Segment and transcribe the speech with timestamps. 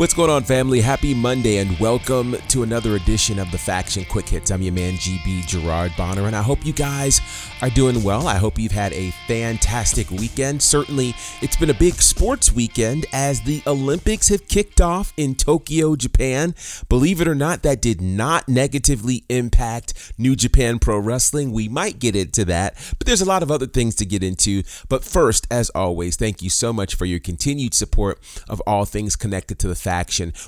[0.00, 0.80] What's going on, family?
[0.80, 4.50] Happy Monday and welcome to another edition of the Faction Quick Hits.
[4.50, 7.20] I'm your man, GB Gerard Bonner, and I hope you guys
[7.60, 8.26] are doing well.
[8.26, 10.62] I hope you've had a fantastic weekend.
[10.62, 15.94] Certainly, it's been a big sports weekend as the Olympics have kicked off in Tokyo,
[15.96, 16.54] Japan.
[16.88, 21.52] Believe it or not, that did not negatively impact New Japan Pro Wrestling.
[21.52, 24.62] We might get into that, but there's a lot of other things to get into.
[24.88, 29.14] But first, as always, thank you so much for your continued support of all things
[29.14, 29.89] connected to the Faction,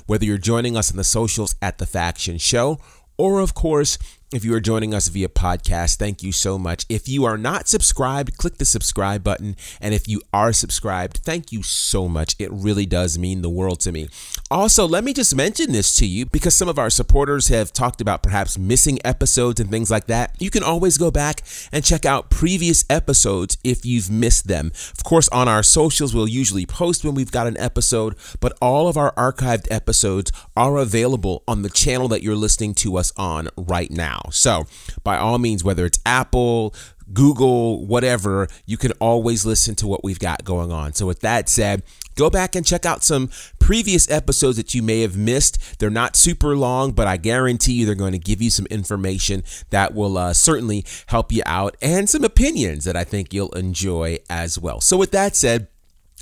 [0.07, 2.79] whether you're joining us on the socials at The Faction Show
[3.17, 3.97] or, of course,
[4.33, 6.87] if you are joining us via podcast, thank you so much.
[6.89, 9.55] If you are not subscribed, click the subscribe button.
[9.79, 12.35] And if you are subscribed, thank you so much.
[12.39, 14.09] It really does mean the world to me.
[14.49, 18.01] Also, let me just mention this to you because some of our supporters have talked
[18.01, 20.35] about perhaps missing episodes and things like that.
[20.39, 24.71] You can always go back and check out previous episodes if you've missed them.
[24.97, 28.87] Of course, on our socials, we'll usually post when we've got an episode, but all
[28.87, 33.49] of our archived episodes are available on the channel that you're listening to us on
[33.55, 34.22] right now.
[34.31, 34.65] So,
[35.03, 36.73] by all means, whether it's Apple,
[37.11, 40.93] Google, whatever, you can always listen to what we've got going on.
[40.93, 41.83] So, with that said,
[42.15, 43.29] go back and check out some
[43.59, 45.79] previous episodes that you may have missed.
[45.79, 49.43] They're not super long, but I guarantee you they're going to give you some information
[49.69, 54.19] that will uh, certainly help you out and some opinions that I think you'll enjoy
[54.29, 54.81] as well.
[54.81, 55.67] So, with that said,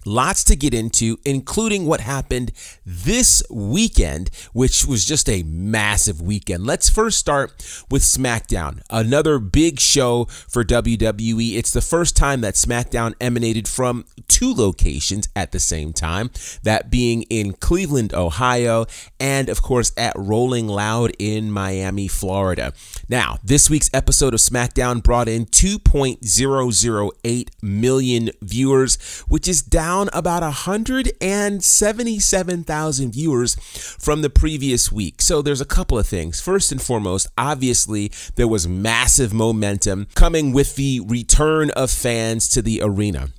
[0.06, 2.52] Lots to get into, including what happened
[2.86, 6.66] this weekend, which was just a massive weekend.
[6.66, 7.52] Let's first start
[7.92, 11.56] with SmackDown, another big show for WWE.
[11.56, 16.32] It's the first time that SmackDown emanated from two locations at the same time,
[16.64, 18.88] that being in Cleveland, Ohio,
[19.20, 22.74] and of course at Rolling Loud in Miami, Florida.
[23.08, 30.10] Now, this week's episode of SmackDown brought in 2.008 million viewers, which is down down
[30.14, 33.56] about 177,000 viewers
[34.00, 35.22] from the previous week.
[35.22, 36.40] So there's a couple of things.
[36.40, 42.62] First and foremost, obviously, there was massive momentum coming with the return of fans to
[42.62, 43.32] the arena.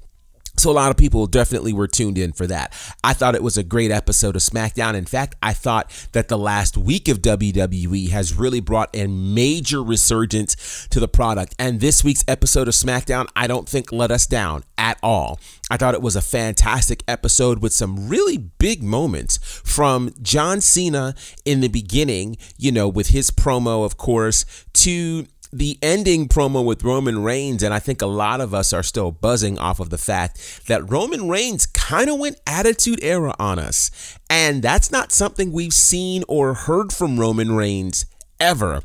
[0.62, 2.72] So a lot of people definitely were tuned in for that.
[3.02, 4.94] I thought it was a great episode of SmackDown.
[4.94, 9.82] In fact, I thought that the last week of WWE has really brought a major
[9.82, 11.56] resurgence to the product.
[11.58, 15.40] And this week's episode of SmackDown, I don't think let us down at all.
[15.68, 21.16] I thought it was a fantastic episode with some really big moments from John Cena
[21.44, 24.44] in the beginning, you know, with his promo, of course,
[24.74, 28.82] to the ending promo with Roman Reigns, and I think a lot of us are
[28.82, 33.58] still buzzing off of the fact that Roman Reigns kind of went attitude era on
[33.58, 34.18] us.
[34.30, 38.06] And that's not something we've seen or heard from Roman Reigns
[38.40, 38.80] ever.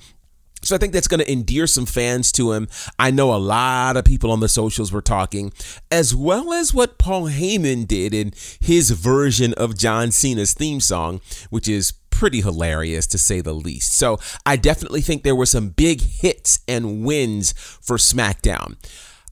[0.62, 2.68] So I think that's going to endear some fans to him.
[3.00, 5.54] I know a lot of people on the socials were talking,
[5.90, 11.22] as well as what Paul Heyman did in his version of John Cena's theme song,
[11.50, 13.94] which is pretty hilarious to say the least.
[13.94, 18.76] So I definitely think there were some big hits and wins for SmackDown.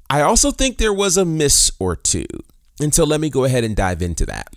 [0.08, 2.28] I also think there was a miss or two.
[2.80, 4.50] And so let me go ahead and dive into that.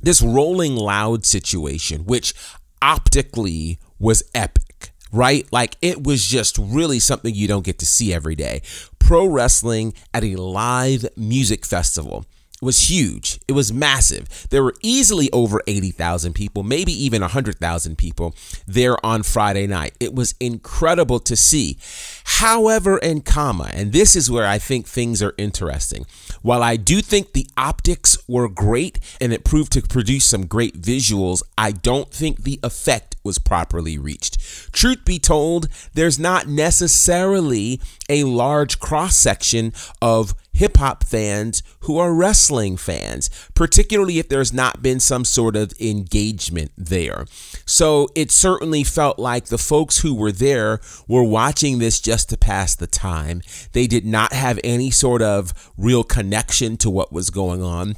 [0.00, 2.32] This Rolling Loud situation, which
[2.80, 5.46] optically was epic, right?
[5.52, 8.62] Like it was just really something you don't get to see every day.
[8.98, 12.24] Pro wrestling at a live music festival
[12.60, 13.40] was huge.
[13.48, 14.46] It was massive.
[14.50, 18.34] There were easily over 80,000 people, maybe even 100,000 people
[18.66, 19.94] there on Friday night.
[20.00, 21.78] It was incredible to see.
[22.24, 26.06] However, in comma, and this is where I think things are interesting.
[26.42, 30.80] While I do think the optics were great and it proved to produce some great
[30.80, 34.72] visuals, I don't think the effect was properly reached.
[34.72, 39.72] Truth be told, there's not necessarily a large cross section
[40.02, 45.54] of hip hop fans who are wrestling fans, particularly if there's not been some sort
[45.54, 47.24] of engagement there.
[47.64, 52.36] So it certainly felt like the folks who were there were watching this just to
[52.36, 53.42] pass the time.
[53.74, 57.94] They did not have any sort of real connection to what was going on.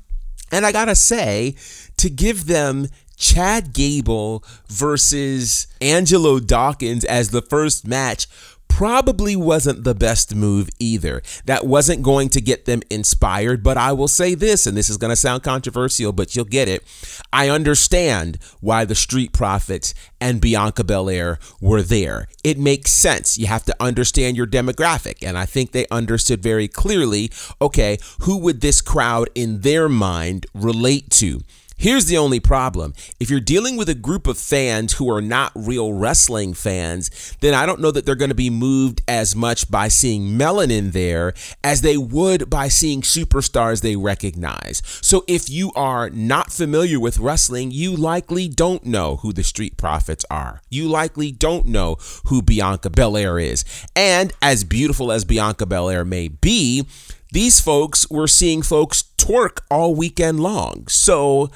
[0.50, 1.54] And I gotta say,
[1.96, 2.88] to give them
[3.22, 8.26] Chad Gable versus Angelo Dawkins as the first match
[8.66, 11.22] probably wasn't the best move either.
[11.44, 14.96] That wasn't going to get them inspired, but I will say this, and this is
[14.96, 16.82] going to sound controversial, but you'll get it.
[17.32, 22.26] I understand why the Street Profits and Bianca Belair were there.
[22.42, 23.38] It makes sense.
[23.38, 27.30] You have to understand your demographic, and I think they understood very clearly
[27.60, 31.42] okay, who would this crowd in their mind relate to?
[31.82, 32.94] Here's the only problem.
[33.18, 37.54] If you're dealing with a group of fans who are not real wrestling fans, then
[37.54, 41.34] I don't know that they're going to be moved as much by seeing Melanin there
[41.64, 44.80] as they would by seeing superstars they recognize.
[45.00, 49.76] So if you are not familiar with wrestling, you likely don't know who the Street
[49.76, 50.62] Profits are.
[50.70, 51.96] You likely don't know
[52.26, 53.64] who Bianca Belair is.
[53.96, 56.86] And as beautiful as Bianca Belair may be,
[57.32, 60.86] these folks were seeing folks twerk all weekend long.
[60.88, 61.50] So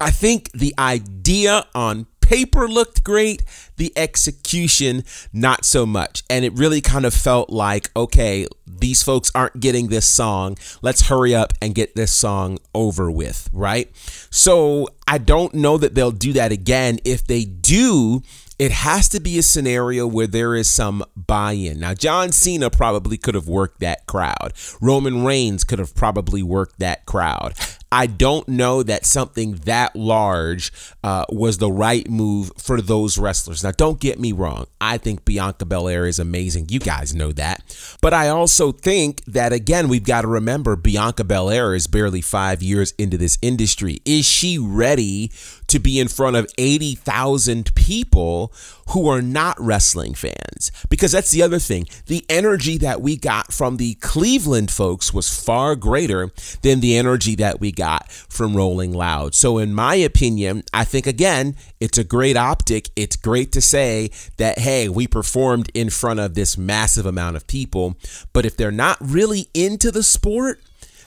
[0.00, 3.42] I think the idea on paper looked great,
[3.76, 6.22] the execution not so much.
[6.30, 10.56] And it really kind of felt like, okay, these folks aren't getting this song.
[10.80, 13.90] Let's hurry up and get this song over with, right?
[14.30, 17.00] So I don't know that they'll do that again.
[17.04, 18.22] If they do,
[18.60, 21.80] it has to be a scenario where there is some buy in.
[21.80, 24.52] Now, John Cena probably could have worked that crowd,
[24.82, 27.54] Roman Reigns could have probably worked that crowd.
[27.92, 30.72] I don't know that something that large
[31.02, 33.64] uh, was the right move for those wrestlers.
[33.64, 34.66] Now, don't get me wrong.
[34.80, 36.66] I think Bianca Belair is amazing.
[36.68, 37.96] You guys know that.
[38.00, 42.62] But I also think that, again, we've got to remember Bianca Belair is barely five
[42.62, 44.00] years into this industry.
[44.04, 45.32] Is she ready
[45.70, 48.52] to be in front of 80,000 people
[48.88, 50.72] who are not wrestling fans.
[50.88, 51.86] Because that's the other thing.
[52.06, 56.30] The energy that we got from the Cleveland folks was far greater
[56.62, 57.79] than the energy that we got
[58.28, 59.34] from Rolling Loud.
[59.34, 62.90] So, in my opinion, I think again, it's a great optic.
[62.96, 67.46] It's great to say that, hey, we performed in front of this massive amount of
[67.46, 67.96] people.
[68.32, 70.62] But if they're not really into the sport,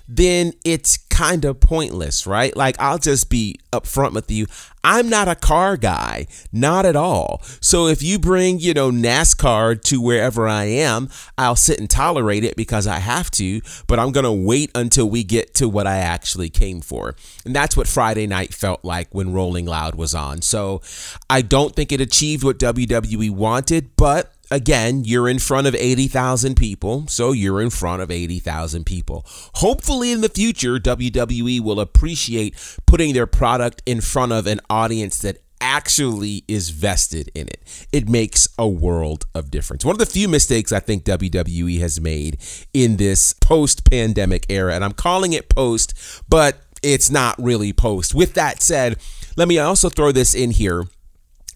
[0.08, 2.56] then it's kind of pointless, right?
[2.58, 4.48] Like, I'll just be upfront with you.
[4.84, 7.40] I'm not a car guy, not at all.
[7.62, 12.44] So if you bring, you know, NASCAR to wherever I am, I'll sit and tolerate
[12.44, 15.86] it because I have to, but I'm going to wait until we get to what
[15.86, 17.16] I actually came for.
[17.46, 20.42] And that's what Friday night felt like when Rolling Loud was on.
[20.42, 20.82] So
[21.30, 26.56] I don't think it achieved what WWE wanted, but again, you're in front of 80,000
[26.56, 29.26] people, so you're in front of 80,000 people.
[29.56, 32.56] Hopefully, in the future, WWE will appreciate
[32.86, 37.88] putting their product in front of an audience that actually is vested in it.
[37.92, 39.84] It makes a world of difference.
[39.84, 42.38] One of the few mistakes I think WWE has made
[42.74, 45.94] in this post pandemic era, and I'm calling it post,
[46.30, 48.14] but it's not really post.
[48.14, 48.98] With that said,
[49.36, 50.84] let me also throw this in here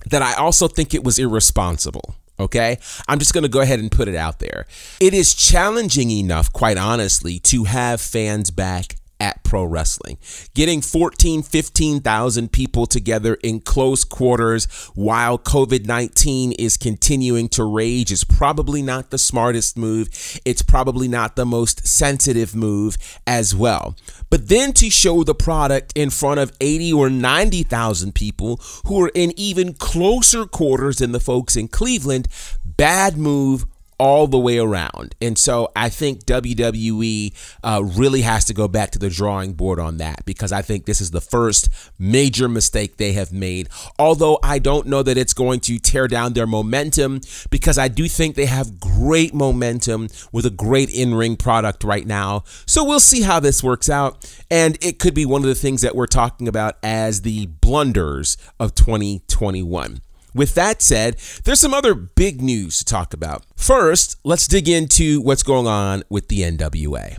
[0.09, 2.15] that I also think it was irresponsible.
[2.39, 2.77] Okay.
[3.07, 4.67] I'm just to go ahead and put it out there.
[4.99, 10.17] It is challenging enough, quite honestly, to have fans back at pro wrestling.
[10.53, 14.65] Getting 14, 15,000 people together in close quarters
[14.95, 20.09] while COVID 19 is continuing to rage is probably not the smartest move.
[20.45, 23.95] It's probably not the most sensitive move as well.
[24.29, 29.11] But then to show the product in front of 80 or 90,000 people who are
[29.13, 32.27] in even closer quarters than the folks in Cleveland,
[32.65, 33.65] bad move
[33.99, 35.15] all the way around.
[35.21, 39.79] And so I think WWE uh, really has to go back to the drawing board
[39.79, 43.69] on that because I think this is the first major mistake they have made.
[43.97, 48.07] Although I don't know that it's going to tear down their momentum because I do
[48.07, 52.43] think they have great momentum with a great in ring product right now.
[52.65, 54.31] So we'll see how this works out.
[54.51, 58.37] And it could be one of the things that we're talking about as the blunders
[58.59, 60.01] of 2021.
[60.33, 63.45] With that said, there's some other big news to talk about.
[63.55, 67.17] First, let's dig into what's going on with the NWA.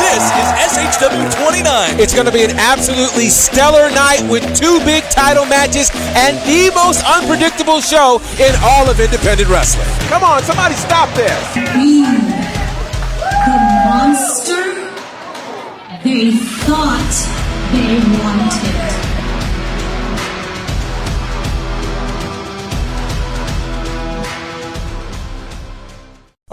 [0.00, 2.00] This is SHW 29.
[2.00, 6.72] It's going to be an absolutely stellar night with two big title matches and the
[6.74, 9.86] most unpredictable show in all of independent wrestling.
[10.08, 11.56] Come on, somebody stop this.
[11.56, 12.02] We,
[13.44, 14.65] the monster
[16.06, 17.10] they thought
[17.72, 19.05] they wanted.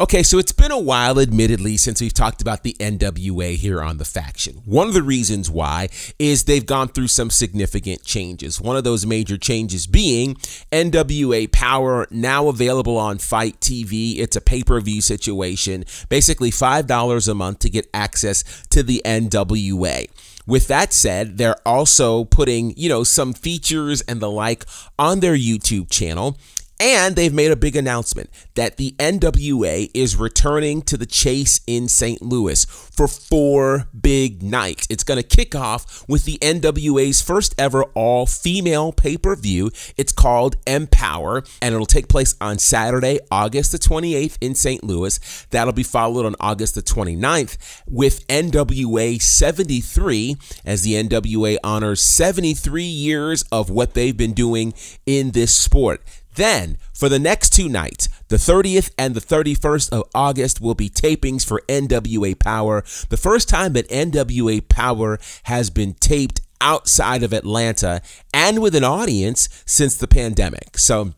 [0.04, 4.00] Okay, so it's been a while, admittedly, since we've talked about the NWA here on
[4.00, 4.56] The Faction.
[4.66, 5.88] One of the reasons why
[6.20, 8.60] is they've gone through some significant changes.
[8.60, 10.36] One of those major changes being
[10.74, 14.18] NWA Power, now available on FITE TV.
[14.18, 19.02] It's a pay per view situation, basically $5 a month to get access to the
[19.06, 20.10] NWA.
[20.46, 24.66] With that said, they're also putting, you know, some features and the like
[25.00, 26.38] on their YouTube channel.
[26.84, 31.88] And they've made a big announcement that the NWA is returning to the Chase in
[31.88, 32.22] St.
[32.22, 34.86] Louis for four big nights.
[34.90, 39.72] It's going to kick off with the NWA's first ever all female pay per view.
[39.96, 44.84] It's called Empower, and it'll take place on Saturday, August the 28th in St.
[44.84, 45.48] Louis.
[45.52, 50.36] That'll be followed on August the 29th with NWA 73
[50.66, 54.74] as the NWA honors 73 years of what they've been doing
[55.06, 56.02] in this sport.
[56.36, 60.90] Then, for the next two nights, the 30th and the 31st of August will be
[60.90, 62.84] tapings for NWA Power.
[63.10, 68.02] The first time that NWA Power has been taped outside of Atlanta
[68.34, 70.78] and with an audience since the pandemic.
[70.78, 71.13] So,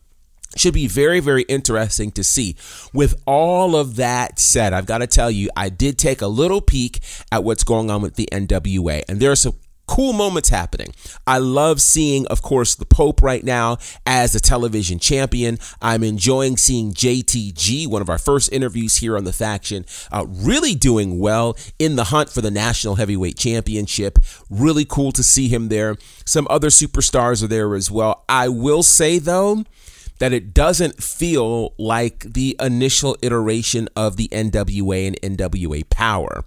[0.58, 2.56] should be very, very interesting to see.
[2.94, 6.62] With all of that said, I've got to tell you, I did take a little
[6.62, 9.56] peek at what's going on with the NWA, and there are some
[9.88, 10.94] cool moments happening.
[11.28, 15.60] I love seeing, of course, the Pope right now as a television champion.
[15.82, 20.76] I'm enjoying seeing JTG, one of our first interviews here on the faction, uh, really
[20.76, 24.20] doing well in the hunt for the National Heavyweight Championship.
[24.50, 25.96] Really cool to see him there.
[26.26, 28.24] Some other superstars are there as well.
[28.28, 29.64] I will say, though,
[30.20, 36.44] that it doesn't feel like the initial iteration of the NWA and NWA Power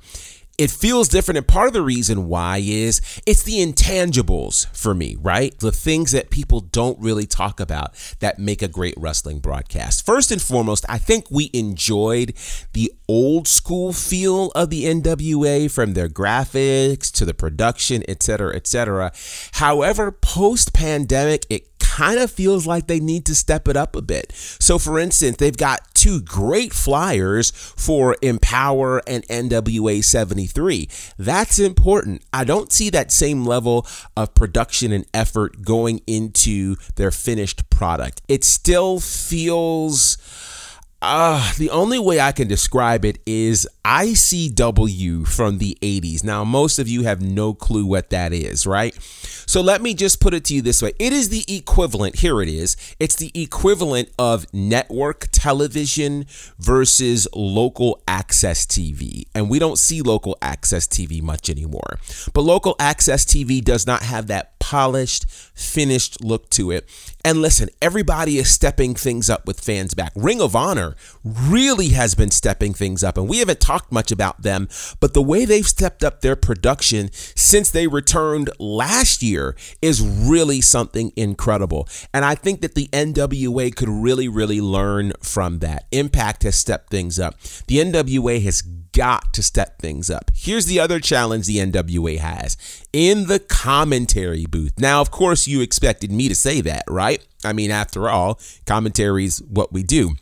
[0.58, 1.38] it feels different.
[1.38, 5.56] And part of the reason why is it's the intangibles for me, right?
[5.58, 10.04] The things that people don't really talk about that make a great wrestling broadcast.
[10.04, 12.34] First and foremost, I think we enjoyed
[12.72, 18.54] the old school feel of the NWA from their graphics to the production, et cetera,
[18.56, 19.12] et cetera.
[19.52, 24.02] However, post pandemic, it kind of feels like they need to step it up a
[24.02, 24.32] bit.
[24.60, 30.88] So, for instance, they've got two great flyers for Empower and NWA 73.
[31.18, 32.22] That's important.
[32.32, 33.86] I don't see that same level
[34.16, 38.22] of production and effort going into their finished product.
[38.26, 40.16] It still feels
[41.00, 46.24] uh, the only way I can describe it is ICW from the 80s.
[46.24, 48.94] Now, most of you have no clue what that is, right?
[49.48, 52.42] So let me just put it to you this way it is the equivalent, here
[52.42, 56.26] it is, it's the equivalent of network television
[56.58, 59.26] versus local access TV.
[59.34, 61.98] And we don't see local access TV much anymore.
[62.34, 66.86] But local access TV does not have that polished, finished look to it.
[67.24, 70.12] And listen, everybody is stepping things up with fans back.
[70.14, 70.94] Ring of Honor
[71.24, 74.68] really has been stepping things up, and we haven't talked much about them,
[75.00, 80.60] but the way they've stepped up their production since they returned last year is really
[80.60, 81.88] something incredible.
[82.12, 85.86] And I think that the NWA could really, really learn from that.
[85.92, 87.40] Impact has stepped things up.
[87.68, 88.60] The NWA has
[88.98, 90.32] got to step things up.
[90.34, 92.56] Here's the other challenge the NWA has
[92.92, 94.72] in the commentary booth.
[94.76, 97.24] Now, of course, you expected me to say that, right?
[97.44, 100.16] I mean, after all, commentary is what we do.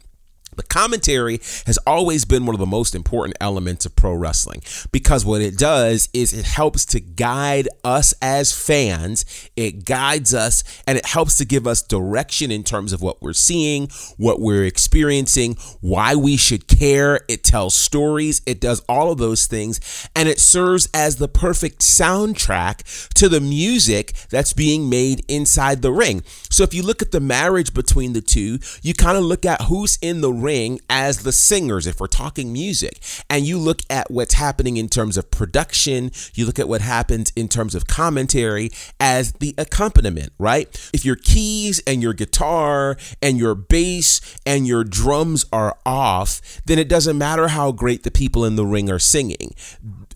[0.56, 5.24] The commentary has always been one of the most important elements of pro wrestling because
[5.24, 9.24] what it does is it helps to guide us as fans.
[9.54, 13.34] It guides us and it helps to give us direction in terms of what we're
[13.34, 17.20] seeing, what we're experiencing, why we should care.
[17.28, 21.80] It tells stories, it does all of those things, and it serves as the perfect
[21.80, 26.22] soundtrack to the music that's being made inside the ring.
[26.50, 29.62] So if you look at the marriage between the two, you kind of look at
[29.62, 30.45] who's in the ring
[30.88, 32.98] as the singers, if we're talking music,
[33.28, 37.32] and you look at what's happening in terms of production, you look at what happens
[37.36, 40.68] in terms of commentary as the accompaniment, right?
[40.92, 46.78] If your keys and your guitar and your bass and your drums are off, then
[46.78, 49.54] it doesn't matter how great the people in the ring are singing.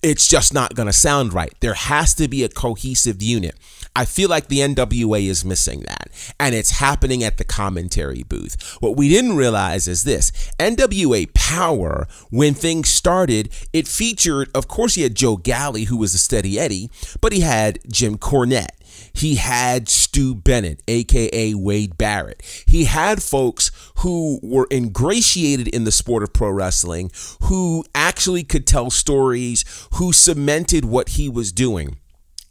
[0.03, 1.53] It's just not going to sound right.
[1.61, 3.55] There has to be a cohesive unit.
[3.95, 8.79] I feel like the NWA is missing that, and it's happening at the commentary booth.
[8.81, 14.95] What we didn't realize is this NWA Power, when things started, it featured, of course,
[14.95, 16.89] he had Joe Galli, who was a steady Eddie,
[17.21, 18.80] but he had Jim Cornette.
[19.13, 22.43] He had Stu Bennett, aka Wade Barrett.
[22.67, 27.11] He had folks who were ingratiated in the sport of pro wrestling,
[27.43, 29.65] who actually could tell stories,
[29.95, 32.00] who cemented what he was doing.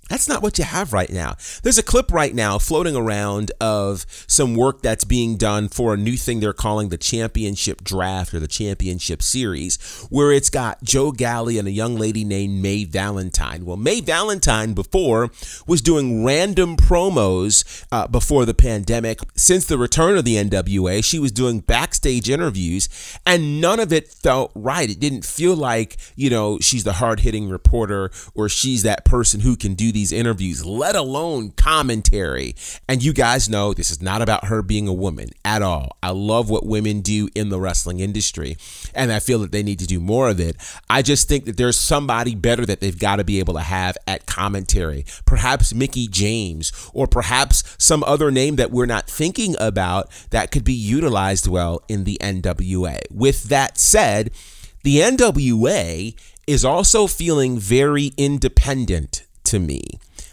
[0.09, 1.35] That's not what you have right now.
[1.61, 5.97] There's a clip right now floating around of some work that's being done for a
[5.97, 9.77] new thing they're calling the championship draft or the championship series,
[10.09, 13.65] where it's got Joe Galli and a young lady named May Valentine.
[13.65, 15.29] Well, May Valentine before
[15.67, 19.19] was doing random promos uh, before the pandemic.
[19.35, 22.89] Since the return of the NWA, she was doing backstage interviews,
[23.27, 24.89] and none of it felt right.
[24.89, 29.41] It didn't feel like, you know, she's the hard hitting reporter or she's that person
[29.41, 32.55] who can do the these interviews, let alone commentary.
[32.87, 35.97] And you guys know this is not about her being a woman at all.
[36.01, 38.55] I love what women do in the wrestling industry,
[38.95, 40.55] and I feel that they need to do more of it.
[40.89, 43.97] I just think that there's somebody better that they've got to be able to have
[44.07, 45.03] at commentary.
[45.25, 50.63] Perhaps Mickie James, or perhaps some other name that we're not thinking about that could
[50.63, 52.99] be utilized well in the NWA.
[53.11, 54.31] With that said,
[54.83, 59.81] the NWA is also feeling very independent to me.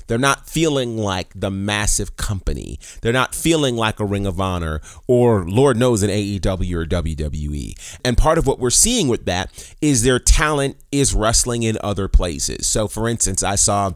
[0.06, 2.78] They're not feeling like the massive company.
[3.02, 7.98] They're not feeling like a Ring of Honor or, Lord knows, an AEW or WWE.
[8.04, 12.08] And part of what we're seeing with that is their talent is wrestling in other
[12.08, 12.66] places.
[12.66, 13.92] So, for instance, I saw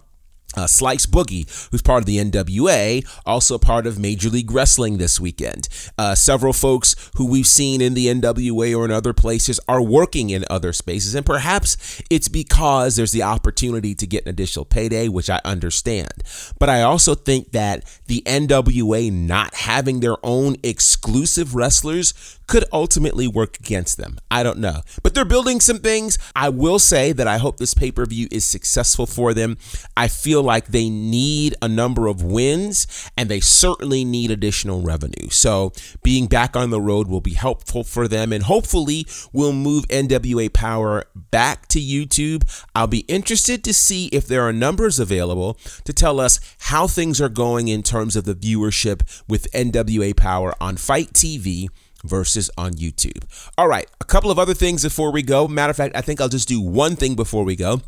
[0.57, 5.21] uh, Slice Boogie, who's part of the NWA, also part of Major League Wrestling this
[5.21, 5.69] weekend.
[5.97, 10.31] Uh, several folks who we've seen in the NWA or in other places are working
[10.31, 15.09] in other spaces, and perhaps it's because there's the opportunity to get an additional payday,
[15.09, 16.23] which I understand.
[16.59, 23.29] But I also think that the NWA not having their own exclusive wrestlers could ultimately
[23.29, 24.19] work against them.
[24.29, 24.81] I don't know.
[25.05, 26.19] But they're building some things.
[26.35, 29.57] I will say that I hope this pay per view is successful for them.
[29.97, 35.29] I feel like they need a number of wins and they certainly need additional revenue.
[35.31, 39.87] So being back on the road will be helpful for them and hopefully we'll move
[39.87, 42.43] NWA Power back to YouTube.
[42.75, 47.21] I'll be interested to see if there are numbers available to tell us how things
[47.21, 51.69] are going in terms of the viewership with NWA Power on FITE TV
[52.05, 53.25] versus on YouTube.
[53.57, 55.49] All right, a couple of other things before we go.
[55.49, 57.81] Matter of fact, I think I'll just do one thing before we go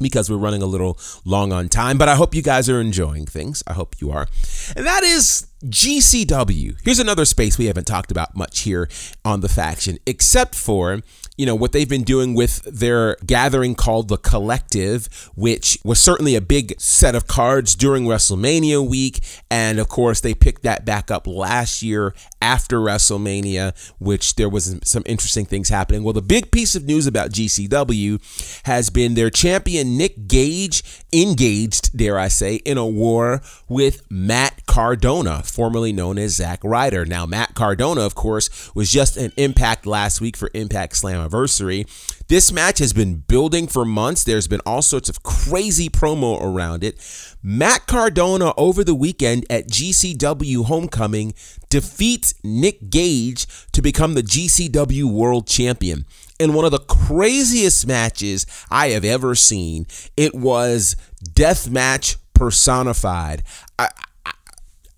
[0.00, 3.26] because we're running a little long on time, but I hope you guys are enjoying
[3.26, 3.62] things.
[3.66, 4.26] I hope you are.
[4.74, 6.76] And that is GCW.
[6.82, 8.88] Here's another space we haven't talked about much here
[9.24, 11.00] on the faction, except for
[11.40, 16.34] you know, what they've been doing with their gathering called the Collective, which was certainly
[16.34, 19.20] a big set of cards during WrestleMania week.
[19.50, 24.78] And of course, they picked that back up last year after WrestleMania, which there was
[24.84, 26.02] some interesting things happening.
[26.02, 31.96] Well, the big piece of news about GCW has been their champion Nick Gage engaged,
[31.96, 37.04] dare I say, in a war with Matt Cardona, formerly known as Zack Ryder.
[37.04, 41.86] Now, Matt Cardona, of course, was just an impact last week for Impact Slammiversary.
[42.28, 44.22] This match has been building for months.
[44.22, 46.96] There's been all sorts of crazy promo around it.
[47.42, 51.34] Matt Cardona over the weekend at GCW Homecoming
[51.70, 56.04] defeats Nick Gage to become the GCW World Champion
[56.38, 59.86] in one of the craziest matches I have ever seen.
[60.16, 60.96] It was
[61.34, 63.42] death match personified.
[63.78, 63.90] I,
[64.24, 64.32] I,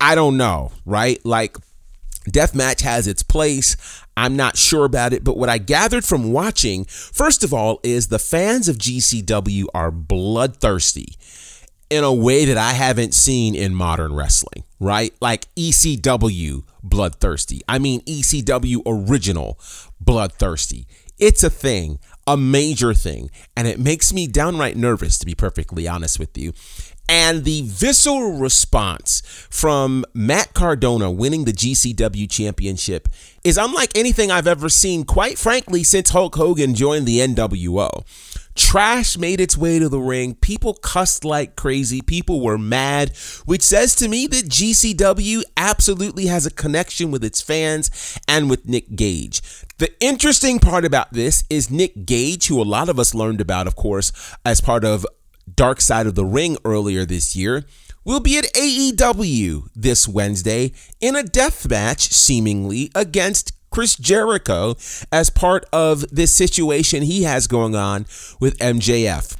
[0.01, 1.25] I don't know, right?
[1.25, 1.57] Like
[2.31, 3.77] death match has its place.
[4.17, 8.09] I'm not sure about it, but what I gathered from watching, first of all, is
[8.09, 11.17] the fans of GCW are bloodthirsty
[11.93, 15.13] in a way that I haven't seen in modern wrestling, right?
[15.21, 17.61] Like ECW bloodthirsty.
[17.69, 19.59] I mean ECW original
[20.01, 20.87] bloodthirsty.
[21.19, 25.87] It's a thing, a major thing, and it makes me downright nervous, to be perfectly
[25.87, 26.55] honest with you.
[27.11, 33.07] And the visceral response from Matt Cardona winning the GCW championship
[33.45, 38.03] is unlike anything I've ever seen, quite frankly, since Hulk Hogan joined the NWO.
[38.55, 40.35] Trash made its way to the ring.
[40.35, 42.01] People cussed like crazy.
[42.03, 47.41] People were mad, which says to me that GCW absolutely has a connection with its
[47.41, 49.41] fans and with Nick Gage.
[49.79, 53.67] The interesting part about this is Nick Gage, who a lot of us learned about,
[53.67, 54.13] of course,
[54.45, 55.07] as part of
[55.55, 57.65] Dark Side of the Ring earlier this year,
[58.05, 64.77] will be at AEW this Wednesday in a death match, seemingly, against Chris Jericho
[65.11, 68.07] as part of this situation he has going on
[68.39, 69.37] with MJF.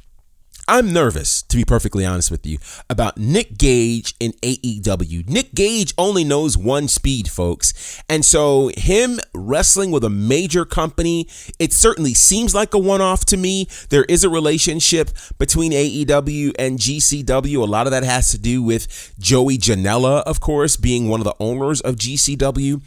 [0.65, 2.57] I'm nervous, to be perfectly honest with you,
[2.89, 5.27] about Nick Gage in AEW.
[5.27, 8.01] Nick Gage only knows one speed, folks.
[8.07, 11.27] And so, him wrestling with a major company,
[11.59, 13.67] it certainly seems like a one off to me.
[13.89, 17.57] There is a relationship between AEW and GCW.
[17.57, 21.25] A lot of that has to do with Joey Janela, of course, being one of
[21.25, 22.81] the owners of GCW.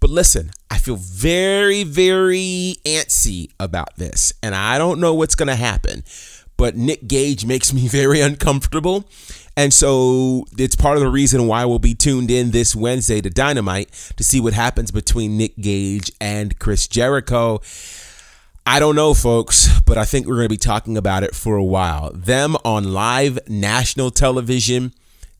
[0.00, 5.48] But listen, I feel very, very antsy about this, and I don't know what's going
[5.48, 6.04] to happen.
[6.56, 9.04] But Nick Gage makes me very uncomfortable.
[9.58, 13.30] And so it's part of the reason why we'll be tuned in this Wednesday to
[13.30, 17.62] Dynamite to see what happens between Nick Gage and Chris Jericho.
[18.66, 21.56] I don't know, folks, but I think we're going to be talking about it for
[21.56, 22.10] a while.
[22.12, 24.92] Them on live national television.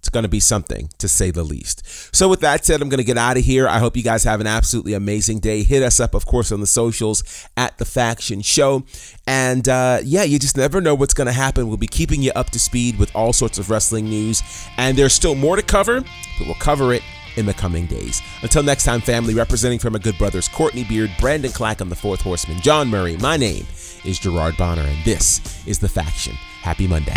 [0.07, 1.83] It's going to be something to say the least.
[2.15, 3.67] So, with that said, I'm going to get out of here.
[3.67, 5.65] I hope you guys have an absolutely amazing day.
[5.65, 7.25] Hit us up, of course, on the socials
[7.57, 8.85] at The Faction Show.
[9.27, 11.67] And uh, yeah, you just never know what's going to happen.
[11.67, 14.45] We'll be keeping you up to speed with all sorts of wrestling news.
[14.77, 17.03] And there's still more to cover, but we'll cover it
[17.35, 18.23] in the coming days.
[18.43, 21.97] Until next time, family, representing from my good brothers Courtney Beard, Brandon Clack, and the
[21.97, 23.67] Fourth Horseman, John Murray, my name
[24.05, 26.35] is Gerard Bonner, and this is The Faction.
[26.63, 27.15] Happy Monday.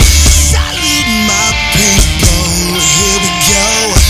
[1.74, 4.09] People, here we go.